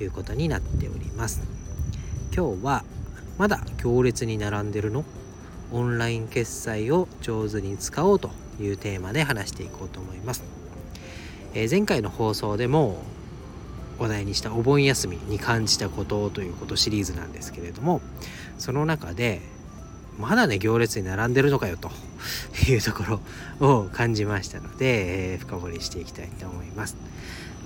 [0.00, 1.42] いうことになっております。
[2.34, 2.84] 今日は
[3.38, 5.04] まだ行列に並んでるの？
[5.72, 8.30] オンライン決済を上手に使おうと
[8.60, 10.44] いうテーマで話していこうと思います、
[11.52, 13.02] えー、前回の放送でも
[13.98, 18.02] 話題にしたお盆休みに感じたことということシリーズなんですけれども
[18.58, 19.40] その中で
[20.16, 21.90] まだね行列に並んでるのかよと
[22.70, 23.20] いうとこ
[23.60, 26.96] ろを感じましたので、えー、深掘りしていきたいと思います。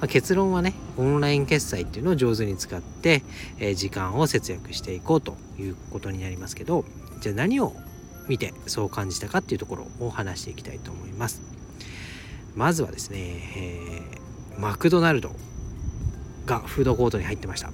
[0.00, 3.22] まあ、結論はねオンライン決済っていうのを上手に使って、
[3.58, 6.84] えー、時間を節約していこうということになりますけど
[7.20, 7.74] じゃあ何を
[8.28, 11.42] 見てそう感じたかっていうところを話していきたいと思います。
[12.54, 13.18] まずはですね、
[14.52, 15.30] えー、マクドナルド
[16.44, 17.70] がフードコートに入ってました。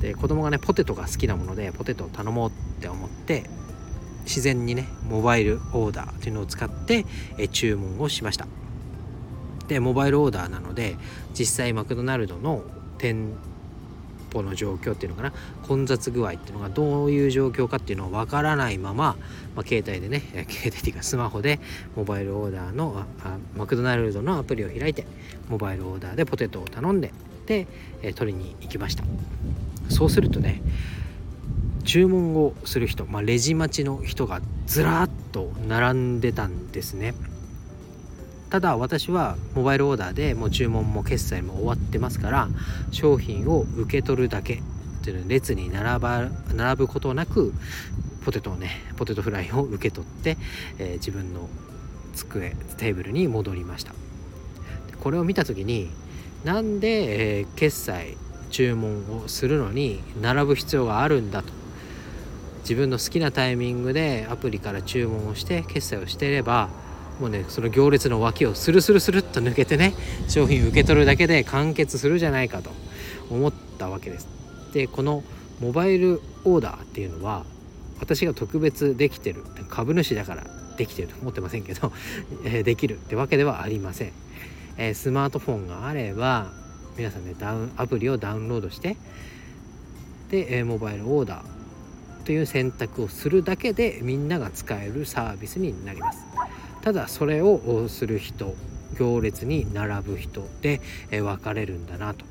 [0.00, 3.44] で子供がねポテトが好きなものでポテトを頼もうって思って
[4.24, 7.04] 自然にねモバイルオーダーっていうのを使って
[7.38, 8.46] え注文をしました
[9.68, 10.96] でモバイルオーダーなので
[11.38, 12.62] 実際マクドナルドの
[12.98, 13.36] 店
[14.32, 15.32] 舗の状況っていうのかな
[15.66, 19.16] 混雑具合っていうのがどういう状況かっていうのをわからないまま、
[19.54, 21.60] まあ、携帯でね携帯っていうかスマホで
[21.96, 25.06] モバイルオーダーのあマクドナルドのアプリを開いて
[25.48, 27.12] モバイルオーダーでポテトを頼んで
[27.46, 27.66] で、
[28.02, 29.04] え取りに行きました。
[29.88, 30.60] そうするとね
[31.84, 37.14] 注文をする人、まあ、レジ待ちの人がずらっと並んでたんですね。
[38.50, 42.48] ただ私はモバイルオーダーでもう注文も決済も終わってますから
[42.90, 44.60] 商品を受け取るだけっ
[45.04, 47.52] ていう列に並ば並ぶことなく
[48.24, 50.36] ポテトをねポテトフライを受け取って、
[50.78, 51.48] えー、自分の
[52.14, 53.94] 机テーブルに戻りました。
[55.00, 55.90] これを見た時に
[56.44, 58.16] なんで、えー、決済
[58.50, 61.52] 注文をするのに並ぶ必要があるんだと。
[62.62, 66.68] 自分の好きなタイミングでアプリから注文をして決済をしていれば
[67.20, 69.94] もうねその行列の脇をスルスルスルっと抜けてね
[70.28, 72.70] 商品受け取るだけで完結するじゃないかと
[73.30, 74.28] 思ったわけです。
[74.72, 75.22] でこの
[75.60, 77.44] モバイルオーダーっていうのは
[78.00, 80.44] 私が特別できてる株主だから
[80.76, 81.92] できてると思ってませんけど、
[82.62, 84.12] できるってわけではありません。
[84.76, 86.52] えスマートフォンがあれば
[86.96, 88.96] 皆さんねダウンアプリをダウンロードして
[90.30, 96.27] で、えモバイルオーダーという選択をするだけでみんなが使えるサービスになります
[96.88, 98.54] ただそれをする人
[98.98, 102.24] 行列に並ぶ人で、え分かれるんだなと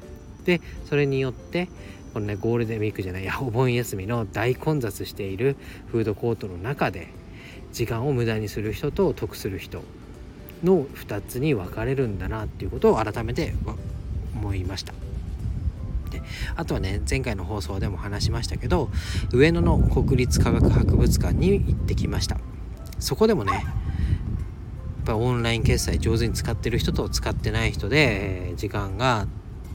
[0.46, 1.70] でそれによって
[2.12, 5.58] このねゴールデンウィークじゃないや お盆休みの大混雑している
[5.92, 7.10] フードコートの中で
[7.72, 9.84] 時間を無駄にする人と得する人
[10.64, 13.54] の2つに分かれるんだなっていうことを改めて
[14.34, 14.96] 思いました。
[16.10, 16.24] で
[16.56, 18.90] あとはね前回の放送でも話しましたけど
[19.32, 22.40] 上野の国立科学博物館に行ってきました
[22.98, 23.77] そこでもね
[25.08, 29.26] やっぱオンライン決済上手に使ってる人と使ってない人で時間が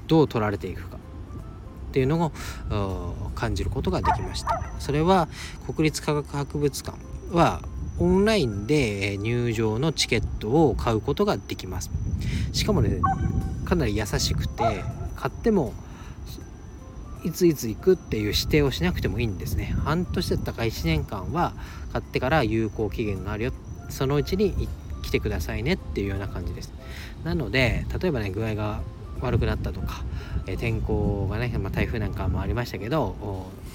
[0.06, 0.98] どう取られていくか。
[0.98, 2.32] っていうの
[2.70, 4.62] を感じることができました。
[4.78, 5.28] それは
[5.66, 6.98] 国立科学博物館
[7.30, 7.62] は
[7.98, 11.90] オンラインで入場のチケットを買うことができます。
[12.52, 13.00] しかもね
[13.64, 14.84] かなり優しくて
[15.16, 15.72] 買っても
[17.24, 19.74] いついつ行くっていう指定をしなくてもいいんですね。
[19.84, 21.54] 半年だったか1年間は
[21.92, 23.52] 買ってから有効期限があるよ。
[23.90, 24.66] そのうちに行っ
[25.02, 26.72] 来てくださいねっていうような感じです。
[27.24, 28.80] なので例えばね具合が
[29.20, 30.02] 悪くなったとか、
[30.46, 33.14] え天候がね、まあ、台風なんかもありましたけど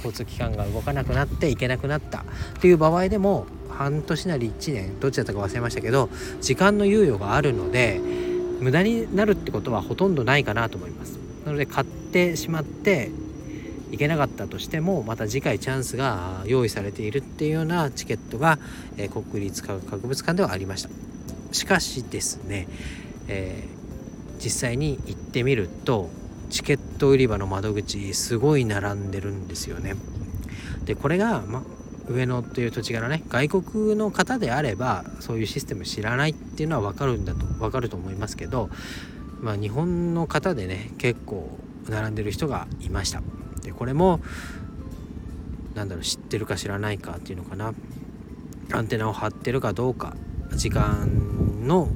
[0.04, 2.24] 交通機関が動かなくなって行けなくなったっ
[2.60, 6.10] ていう場合でも半年なり1年どっちだったか忘れましたけど
[6.42, 8.02] 時間の猶予があるので
[8.60, 11.18] 無駄になるってことはほとんどないかなと思います。
[11.46, 13.10] なので買ってしまって
[13.92, 18.60] いけなかったとしてもまた次回チャンスが用意されているっていうようなチケットが、
[18.98, 20.90] え、国立科学博物館ではありました。
[21.52, 22.68] しかしですね、
[23.28, 26.10] えー、実際に行ってみると
[26.50, 29.96] チケット売り場の窓口すごい並んでるんですよね。
[30.86, 31.64] でこれが、ま、
[32.08, 38.70] 上野という土地柄ね外国の方であればそういうシステム知らないっていうのは分かるんだと分かると思いますけど、
[39.42, 41.58] まあ、日本の方でね結構
[41.90, 43.22] 並んでる人がいました。
[43.64, 44.22] でこれも
[45.76, 47.74] なんだろう知ってるか知らないかっていうのかな。
[48.74, 50.16] アンテナを張ってるかどうか
[50.54, 51.37] 時間
[51.68, 51.90] の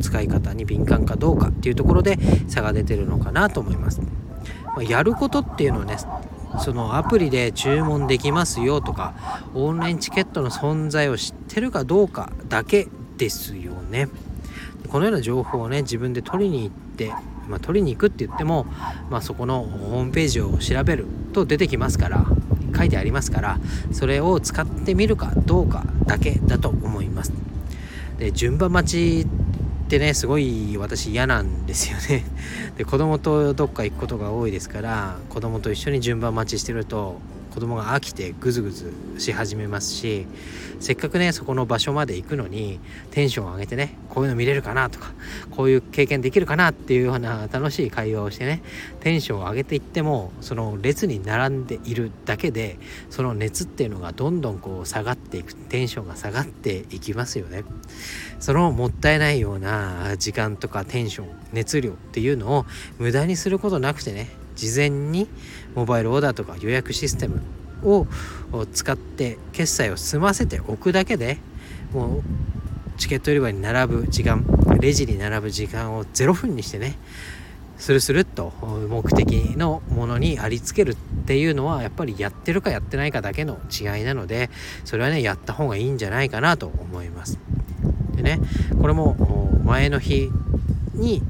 [0.00, 2.18] 使い方に敏感かどうかっていうところで
[2.48, 4.00] 差が出てるのかなと思います。
[4.76, 5.96] ま、やることっていうのはね
[6.58, 14.08] そのアプリで注文できますよとかオンラインチケットの存在を知ってるかどうかだけですよね。
[14.88, 17.12] このような情報をね自分で取りに行って
[17.48, 18.66] まあ、取りに行くって言っても、
[19.08, 22.26] まあ、そこのホームページを調べると出てきますから
[22.76, 23.60] 書いてありますから
[23.92, 27.45] それを使ってみるかどうかだけだと思います。
[28.18, 29.26] で順番待ち
[29.86, 32.24] ってねすごい私嫌なんですよね。
[32.76, 37.20] で子供とどっか行くことが多いですから子供と一緒に順番待ちしてると
[37.56, 40.26] 子供が飽きてグズグズし始めますし
[40.78, 42.78] せっかくねそこの場所まで行くのに
[43.12, 45.14] テンションを上げてねこういうの見れるかなとか
[45.52, 48.62] こういう経験できるかなっていうような楽しい会話をしてね
[49.00, 52.76] テンションを上げていってもその列に並んでいるだけで
[53.08, 57.64] その熱っていうのがどんどんこう下がっていくテンションが下がっていきますよね。
[58.38, 62.66] そのもったいないような時間とかテンション熱量っていうのを
[62.98, 65.28] 無駄にすることなくてね事前に
[65.74, 67.42] モバイルオーダーとか予約システム
[67.84, 68.06] を
[68.72, 71.38] 使って決済を済ませておくだけで
[71.92, 72.22] もう
[72.98, 74.44] チケット売り場に並ぶ時間
[74.80, 76.98] レジに並ぶ時間を0分にしてね
[77.78, 78.52] スルスルっと
[78.88, 84.48] 目的のものにありつけるっていうのはやっぱりやってるかやってないかだけの違いなので
[84.84, 87.38] それはねやった方がいいんじゃないかなと思います。
[88.14, 88.40] でね
[88.80, 90.30] これも前の日
[90.94, 91.22] に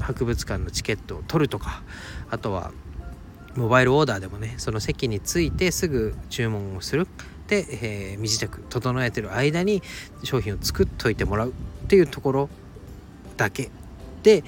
[0.00, 1.82] 博物館のチケットを取るとか
[2.30, 2.72] あとは
[3.54, 7.06] モバイルオーダーでもねその席に着いてすぐ注文をする。
[7.48, 7.66] で、
[8.12, 9.82] えー、身支度整えてる間に
[10.22, 11.50] 商品を作っといてもらう。
[11.50, 11.52] っ
[11.88, 12.48] ていうところ
[13.36, 13.70] だけ。
[14.22, 14.44] で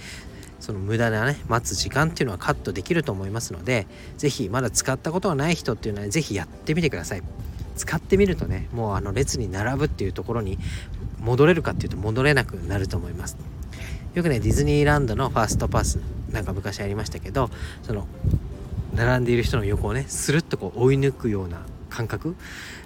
[0.60, 7.22] その無駄なね待つ時間っていうのはカットできると思いますので是非まだ使ったことがない人っていうのは是非やってみてください。
[7.75, 10.58] 使ってみるとねもうあの列に並ぶっていうところに
[11.19, 13.37] 戻れるかっていうと戻れなくなると思います。
[14.14, 15.99] よくねディズニーランドのファーストパス
[16.31, 17.50] なんか昔ありましたけど
[17.82, 18.06] その
[18.94, 22.37] 並んでいる人の横をねスルッとこう追い抜くような感覚、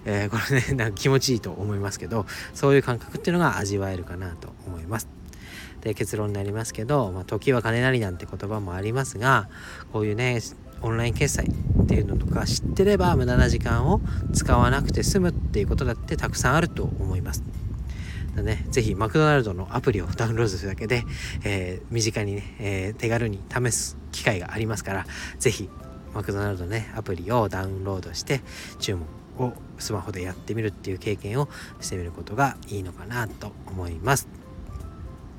[0.05, 5.09] えー、これね なんか気持ちいいと思いますけどそういう感覚っていうのが味わえるかなと思います。
[5.81, 9.49] で結論になりますけど、まあ、時は金なりなんて言葉もありますが
[9.93, 10.41] こういうね
[10.81, 14.01] オンライン決済っていうのとか知ってれば無駄な時間を
[14.33, 17.45] 使わなくて済むっていうことだってたくさんあると思います。
[18.43, 21.05] ね、ぜひマクドナルドのアプリをダウンロードするだけで、
[21.45, 25.07] えー、身近にね、えー、手軽に試す機会がありますから、
[25.39, 25.69] ぜひ
[26.15, 28.41] マクドナルドねアプリをダウンロードして
[28.79, 29.07] 注文
[29.39, 31.49] をスマホでやってみるっていう経験を
[31.81, 34.29] してみることがいいのかなと思います。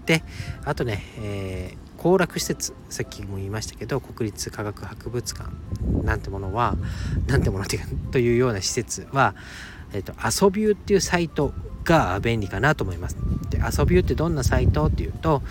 [0.06, 0.24] で
[0.64, 5.50] あとね、えー、行楽施設さっきも言いましたけど国立科学博物館
[6.04, 6.78] なんてものは
[7.28, 7.80] なんてものって
[8.12, 9.36] というような施設は、
[9.92, 10.14] えーと、
[10.46, 11.54] 遊びゅうっていうサイト
[11.88, 13.18] が便利かなと思います
[13.50, 15.42] で遊びゅうってどんなサイトっていうと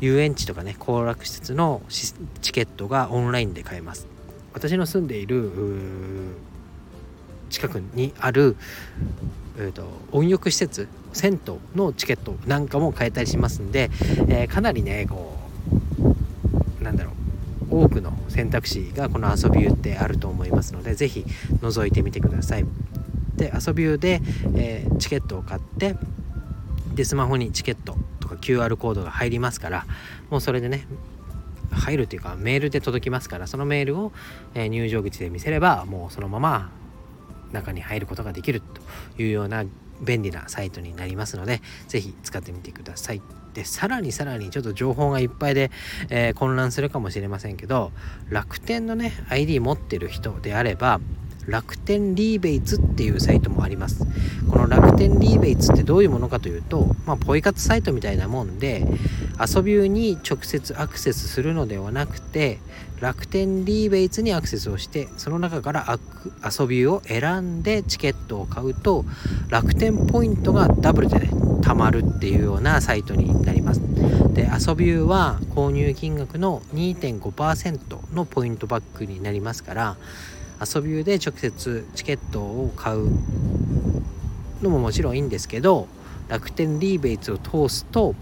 [0.00, 4.06] 遊園地とかね行楽施設のチケットがオンラインで買えます
[4.54, 5.50] 私の住んでいる
[7.50, 8.56] 近くにある、
[9.58, 13.90] えーと、温浴施設銭湯のチケットなんかも買えたりしますんで、
[14.28, 15.36] えー、かなりねこ
[16.80, 17.12] うなんだろ
[17.70, 21.24] う多くの選択肢がこの遊び湯ってあると思いますので是非
[21.60, 22.64] 覗いてみてください。
[23.36, 24.20] で遊び湯で、
[24.54, 25.96] えー、チケットを買って
[26.94, 29.86] でスマホにチケットとか QR コードが入りますから
[30.30, 30.86] もうそれでね
[31.70, 34.12] 入るというかメールで届きますからそのメールを、
[34.54, 36.70] え入場口で見せればもうそのまま
[37.52, 39.64] 中に入ることができるというような
[40.00, 43.22] 便利なサイトになりますので是非使ってみてください。
[43.54, 45.70] でさらにさらにちょっと情報がいっぱいで、
[46.10, 47.90] えー、混乱するかもしれませんけど
[48.28, 51.00] 楽天のね ID 持ってる人であれば
[51.46, 54.06] 楽天リーベイツっていうサイトもあります。
[54.50, 58.86] この楽天リーベイツってどういうものかというと、まあ、ポイ活サイトみたいなもんで
[59.38, 62.58] 遊び湯に直接アクセスするのではなくて
[63.00, 65.98] 楽天リーベイツにアクセスをしてその中から
[66.42, 69.04] 遊び湯を選んでチケットを買うと
[69.48, 73.80] 楽天ポイントがダブルでね貯まるっていうようなサイトになります。
[74.32, 79.96] で遊び湯は購入金額の2.5%のポイントバックになりますから
[80.60, 83.10] 遊び湯で直接チケットを買う
[84.62, 85.88] のももちろんいいんですけど
[86.28, 88.14] 楽天リーベイツを通すと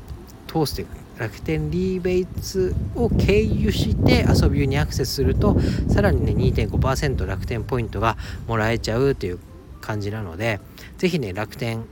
[0.47, 5.57] 通すというか楽天リーベイツを経由して遊び湯にアクセスすると
[5.89, 8.17] さらにね2.5%楽天ポイントが
[8.49, 9.39] もらえちゃうという
[9.81, 10.61] 感じなので
[10.99, 11.85] 是非ね楽天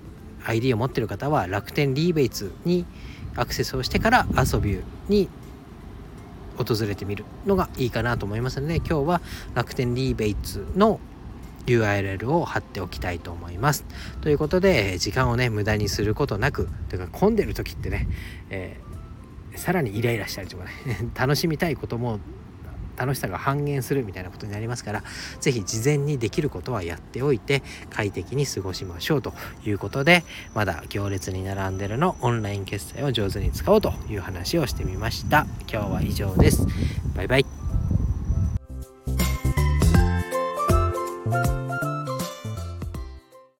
[0.45, 2.85] ID を持ってる方は楽天リーベイツに
[3.37, 5.29] アクセスをしてから遊び湯に
[6.57, 9.21] 訪れてみるのがいいかなと思いますので今日は
[9.55, 11.01] 楽天リーベイツの
[11.67, 13.85] URL を貼っておきたいと思います。
[14.21, 18.09] ということで時間をね無駄にすることなくというか混んでる時ってね、
[18.51, 20.73] えー、さらにイライラしたりとかね
[21.15, 22.19] 楽しみたいことも
[22.97, 25.05] 楽しさが半減するみたいなことになりますから
[25.41, 29.35] 是非事前にできることはやっておいて快適に過ごしましょうと
[29.65, 35.47] いうことでまだ行列に並んでるのオンライン決済を上手に使おうという話をしてみました。
[35.71, 36.67] 今日は以上です。
[37.15, 37.62] バイバイ。